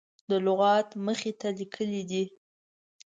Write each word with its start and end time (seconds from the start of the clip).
د 0.29 0.31
لغت 0.45 0.89
مخې 1.05 1.31
ته 1.39 1.47
لیکلي 1.59 2.01
دي. 2.09 2.23